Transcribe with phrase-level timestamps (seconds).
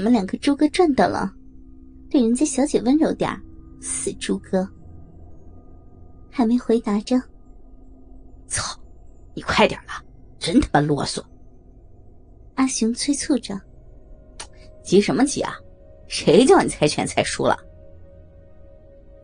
[0.00, 1.30] 你们两个猪哥赚到了，
[2.08, 3.30] 对人家小姐温柔点
[3.82, 4.66] 死猪哥！
[6.30, 7.20] 还没回答着，
[8.48, 8.80] 操！
[9.34, 10.02] 你快点吧，
[10.38, 11.22] 真他妈啰嗦！
[12.54, 13.60] 阿雄催促着
[14.82, 15.52] ：“急什么急啊？
[16.08, 17.54] 谁叫你猜拳猜输了？”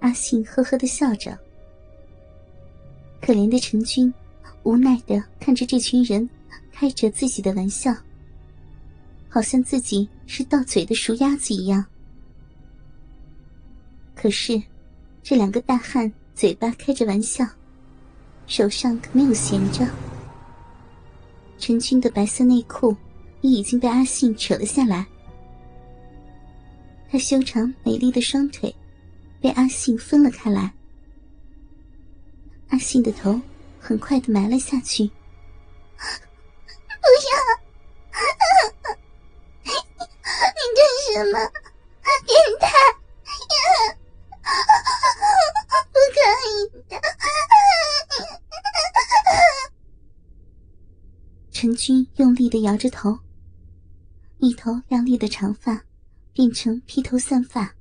[0.01, 1.39] 阿信呵呵的笑着。
[3.23, 4.13] 可怜的陈军
[4.63, 6.29] 无奈的看着这群人
[6.71, 7.91] 开着自己的玩笑，
[9.37, 11.85] 好像自己是到嘴的熟鸭子一样。
[14.15, 14.63] 可是，
[15.23, 17.47] 这两个大汉嘴巴开着玩笑，
[18.47, 19.87] 手上可没有闲着。
[21.59, 22.97] 陈军的白色内裤
[23.43, 25.07] 也已经被阿信扯了下来，
[27.11, 28.75] 他修长美丽的双腿
[29.39, 30.73] 被阿信分了开来。
[32.69, 33.39] 阿信的头
[33.79, 35.05] 很快的埋了下去。
[36.89, 37.07] 不
[37.61, 37.66] 要！
[41.13, 41.39] 什么？
[42.25, 42.67] 变态！
[45.93, 46.19] 不可
[46.49, 46.49] 以
[46.89, 46.95] 的！
[51.51, 53.19] 陈军用力的摇着头，
[54.39, 55.81] 一头亮丽的长发
[56.33, 57.73] 变成披头散发。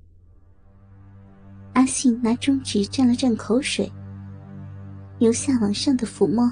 [1.73, 3.91] 阿信拿中指蘸了蘸口水。
[5.19, 6.51] 由下往上的抚摸，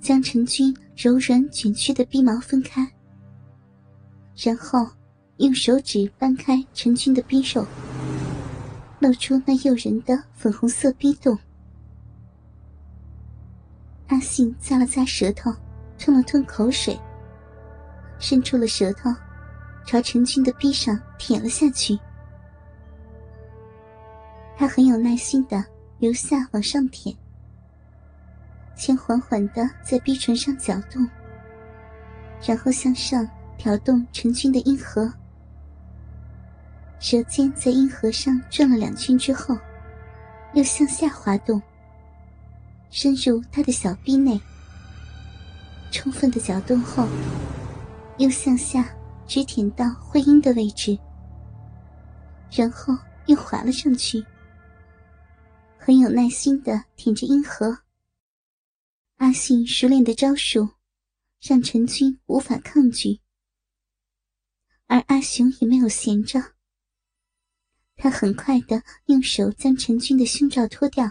[0.00, 2.88] 将陈军柔软卷曲的逼毛分开，
[4.36, 4.88] 然后
[5.38, 7.66] 用手指掰开陈军的逼肉，
[9.00, 11.36] 露出那诱人的粉红色逼洞。
[14.06, 15.52] 阿信咂了咂舌头，
[15.98, 16.96] 吞了吞口水，
[18.20, 19.10] 伸出了舌头，
[19.84, 21.98] 朝陈军的逼上舔了下去。
[24.56, 25.64] 他很有耐心的
[25.98, 27.14] 由下往上舔。
[28.76, 31.04] 先缓缓的在逼唇上搅动，
[32.46, 35.12] 然后向上挑动陈军的阴核，
[37.00, 39.56] 舌尖在阴核上转了两圈之后，
[40.54, 41.60] 又向下滑动，
[42.90, 44.40] 深入他的小臂内。
[45.92, 47.06] 充分的搅动后，
[48.18, 48.94] 又向下
[49.26, 50.98] 直舔到会阴的位置，
[52.50, 54.24] 然后又滑了上去，
[55.78, 57.78] 很有耐心的舔着阴核。
[59.18, 60.68] 阿信熟练的招数，
[61.40, 63.20] 让陈军无法抗拒，
[64.86, 66.53] 而阿雄也没有闲着。
[68.04, 71.10] 他很快的用手将陈军的胸罩脱掉，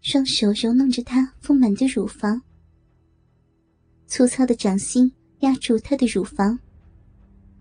[0.00, 2.40] 双手揉弄着他丰满的乳房，
[4.06, 6.58] 粗糙的掌心压住他的乳房，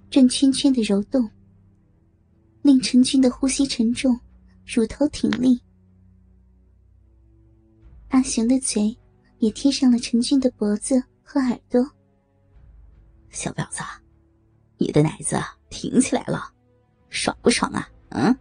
[0.10, 1.30] 转圈圈的揉动，
[2.62, 4.18] 令陈军的呼吸沉重，
[4.66, 5.62] 乳头挺立。
[8.12, 8.98] 阿雄的嘴
[9.40, 11.86] 也贴上了陈军的脖子和耳朵。
[13.30, 13.82] 小婊子，
[14.78, 15.36] 你的奶子
[15.70, 16.50] 挺起来了，
[17.14, 17.88] 爽不爽啊？
[18.10, 18.36] 嗯。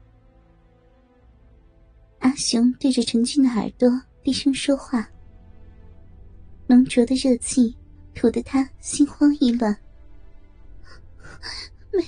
[2.21, 3.89] 阿雄对着陈俊的耳朵
[4.23, 5.11] 低声说话，
[6.67, 7.77] 浓浊的热气
[8.15, 9.77] 吐得他心慌意乱。
[11.93, 12.03] 没，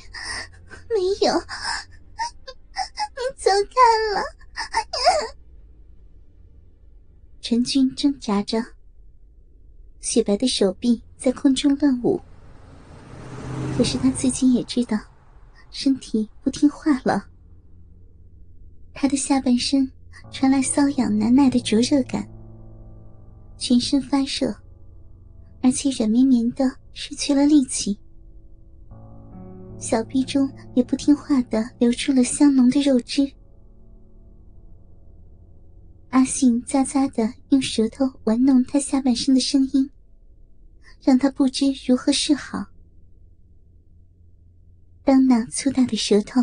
[0.88, 4.24] 没有，你走开了。
[7.42, 8.64] 陈俊挣扎着，
[10.00, 12.22] 雪白的手臂在空中乱舞。
[13.76, 14.98] 可是他自己也知道，
[15.76, 17.26] 身体不听话了。
[18.92, 19.90] 他的下半身
[20.30, 22.24] 传来瘙痒难耐的灼热感，
[23.58, 24.54] 全身发热，
[25.62, 27.98] 而且软绵绵的，失去了力气。
[29.76, 33.28] 小臂中也不听话的流出了香浓的肉汁。
[36.10, 39.90] 阿信咂咂的用舌头玩弄他下半身的声音，
[41.02, 42.64] 让他不知如何是好。
[45.04, 46.40] 当那粗大的舌头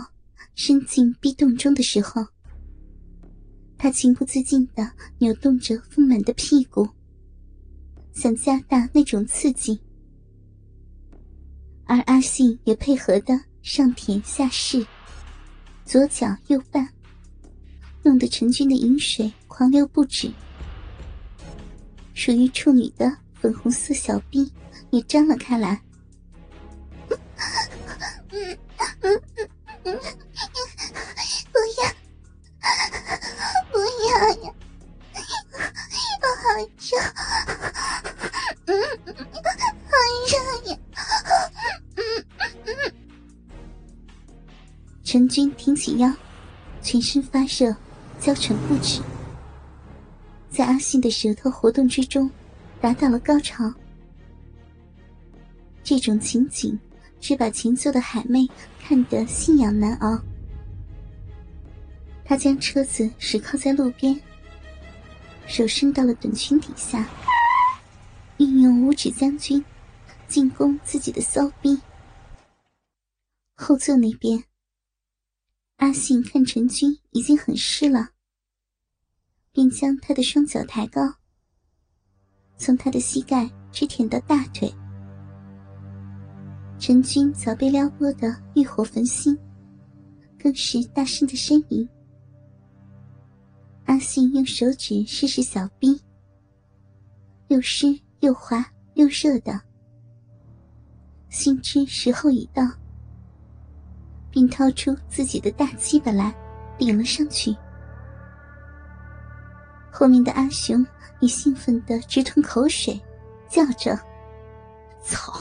[0.54, 2.24] 伸进壁洞中的时候，
[3.76, 6.88] 他情不自禁的扭动着丰满的屁股，
[8.14, 9.81] 想加大那种刺激，
[11.86, 14.86] 而阿信也配合的上舔下试，
[15.84, 16.88] 左脚右绊。
[18.04, 20.31] 弄得陈军的饮水狂流不止，
[22.14, 24.52] 属于处女的粉红色小臂
[24.92, 25.81] 也张了开来。
[28.31, 28.57] 嗯
[29.01, 29.22] 嗯
[29.83, 30.00] 嗯
[31.51, 31.81] 不要，
[33.72, 34.10] 不要
[34.44, 34.45] 呀！
[36.22, 36.44] 我好
[36.78, 36.92] 热，
[38.68, 38.69] 嗯，
[39.88, 39.92] 好
[40.30, 40.33] 热
[40.72, 40.74] 呀！
[41.95, 42.00] 嗯
[42.66, 42.69] 嗯。
[45.04, 46.13] 陈军挺起腰，
[46.81, 47.75] 全身发热。
[48.19, 49.01] 娇喘不止，
[50.51, 52.30] 在阿信的舌头活动之中，
[52.80, 53.74] 达到了高潮。
[55.83, 56.80] 这种情景
[57.21, 58.45] 只把前座的海妹
[58.79, 60.19] 看得心痒难熬。
[62.25, 64.19] 他将车子驶靠在路边，
[65.47, 67.07] 手伸到了短裙底下，
[68.38, 69.63] 运用五指将军
[70.27, 71.79] 进攻自己的骚逼。
[73.53, 74.44] 后座那边，
[75.77, 78.09] 阿信看陈军已经很湿了，
[79.51, 81.01] 便将他的双脚抬高，
[82.57, 84.73] 从他的膝盖直舔到大腿。
[86.92, 89.40] 神君早被撩拨的欲火焚心，
[90.38, 91.88] 更是大声的呻吟。
[93.86, 95.98] 阿信用手指试试小臂，
[97.48, 99.58] 又湿又滑又热的，
[101.30, 102.62] 心知时候已到。
[104.30, 106.36] 并掏出自己的大鸡巴来，
[106.78, 107.56] 顶了上去。
[109.90, 110.86] 后面的阿雄
[111.22, 113.02] 也兴奋的直吞口水，
[113.48, 113.98] 叫着
[115.02, 115.40] ：“操，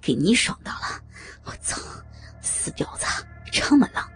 [0.00, 1.00] 给你爽到了！
[1.44, 1.80] 我操，
[2.40, 3.06] 死婊子，
[3.52, 4.06] 这么浪，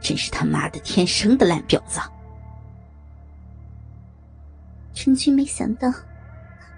[0.00, 2.00] 真是他妈的天生的烂婊子！”
[4.94, 5.92] 陈军没想到，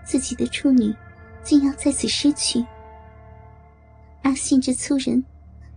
[0.05, 0.95] 自己的处女
[1.43, 2.65] 竟要在此失去。
[4.23, 5.25] 阿信这粗人。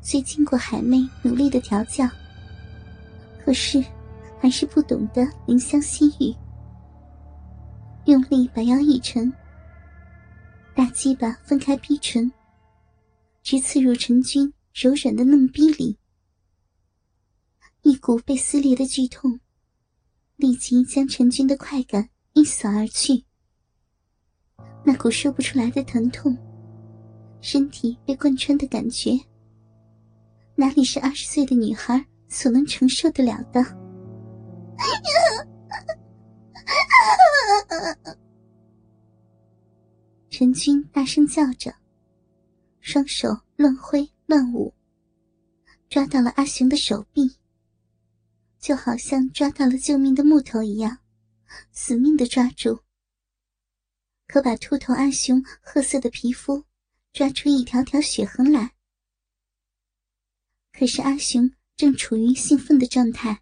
[0.02, 2.08] 虽经过海妹努力的调教，
[3.44, 3.84] 可是
[4.40, 6.34] 还是不懂得怜香惜玉。
[8.10, 9.32] 用力把腰一沉，
[10.74, 12.32] 大鸡巴分开逼唇，
[13.50, 15.98] 直刺入陈军柔软的嫩逼里。
[17.82, 19.40] 一股被撕裂的剧痛，
[20.36, 23.26] 立即将陈军的快感一扫而去。
[24.86, 26.38] 那股说不出来的疼痛，
[27.42, 29.20] 身体被贯穿的感觉。
[30.54, 33.66] 哪里是二十岁的女孩所能承受得了的？
[40.30, 41.74] 陈军大声叫着，
[42.90, 44.74] 双手乱挥乱舞，
[45.92, 47.38] 抓到了阿雄的手臂，
[48.58, 50.98] 就好像抓到了救命的木头一样，
[51.72, 52.80] 死命的抓住。
[54.26, 56.66] 可把秃头阿雄褐色的皮肤
[57.14, 58.74] 抓出一条条血痕来。
[60.72, 63.40] 可是阿雄正处于兴奋的状态，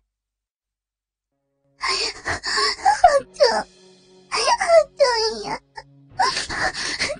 [1.77, 3.69] 哎呀，好疼，
[4.27, 4.67] 哎呀，好
[4.97, 5.61] 疼呀！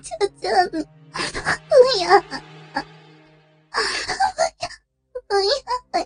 [0.02, 0.86] 求求你，
[1.18, 2.30] 不要，不
[4.58, 4.62] 要，
[5.26, 6.04] 不要，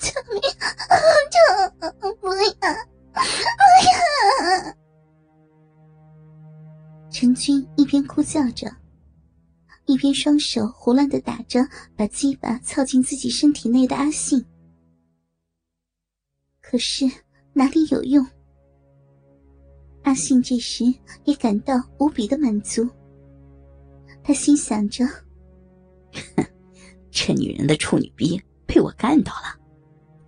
[0.00, 0.40] 救命，
[0.78, 0.92] 好
[1.30, 1.36] 疼，
[2.20, 2.52] 不要，
[3.12, 3.18] 不
[3.84, 3.92] 要！
[7.10, 8.74] 陈军一边哭叫着。
[9.86, 11.60] 一边双手胡乱的打着
[11.94, 14.42] 把鸡巴操进自己身体内的阿信，
[16.62, 17.04] 可是
[17.52, 18.26] 哪里有用？
[20.04, 20.86] 阿信这时
[21.24, 22.88] 也感到无比的满足。
[24.24, 25.04] 他心想着
[26.36, 26.44] ：“哼，
[27.12, 29.54] 这女人的处女逼被我干到了，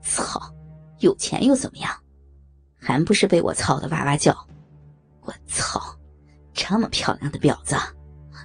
[0.02, 0.38] 操！
[1.00, 1.90] 有钱又怎么样？
[2.76, 4.36] 还不是被我操的哇哇叫！
[5.22, 5.80] 我操，
[6.52, 7.74] 这么漂亮的婊子！”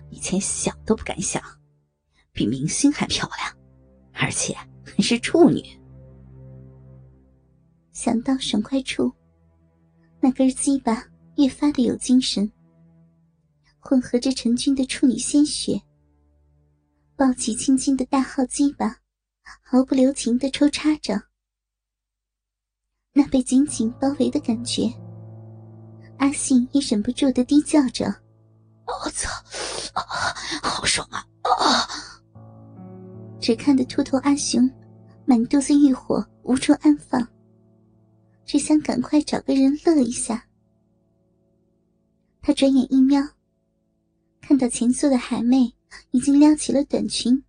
[0.09, 1.41] 以前想都不敢想，
[2.31, 3.57] 比明星还漂亮，
[4.13, 4.55] 而且
[4.85, 5.61] 还是处女。
[7.91, 9.11] 想到爽快处，
[10.19, 11.05] 那根鸡巴
[11.37, 12.49] 越发的有精神，
[13.81, 15.81] 混合着陈军的处女鲜血，
[17.15, 18.95] 抱起青青的大号鸡巴，
[19.63, 21.19] 毫不留情的抽插着。
[23.11, 24.83] 那被紧紧包围的感觉，
[26.19, 28.05] 阿信也忍不住的低叫着
[28.85, 29.29] ：“我操！”
[29.93, 30.03] 啊，
[30.61, 31.25] 好爽啊！
[31.41, 31.89] 啊！
[33.41, 34.69] 只看得秃头阿雄
[35.25, 37.27] 满肚子欲火无处安放，
[38.45, 40.45] 只想赶快找个人乐一下。
[42.41, 43.21] 他转眼一瞄，
[44.41, 45.75] 看到前座的海妹
[46.09, 47.45] 已经撩起了短裙，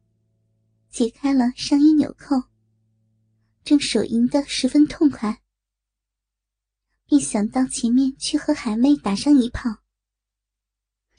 [0.91, 2.45] 解开了上衣纽扣，
[3.65, 5.43] 正手淫的十分痛快，
[7.07, 9.79] 便想到前面去和海妹打上一炮。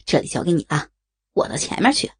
[0.05, 0.91] 这里交给你了。
[1.33, 2.11] 我到前面去。